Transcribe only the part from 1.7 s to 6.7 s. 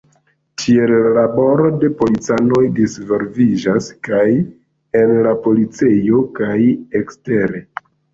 de policanoj disvolviĝas kaj en la policejo kaj